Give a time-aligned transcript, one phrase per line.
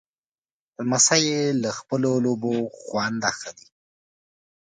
[0.79, 1.23] لمسی
[1.61, 3.67] له خپلو لوبو خوند اخلي.